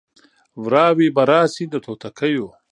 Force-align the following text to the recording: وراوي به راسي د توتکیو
وراوي 0.63 1.07
به 1.15 1.23
راسي 1.31 1.65
د 1.69 1.75
توتکیو 1.85 2.47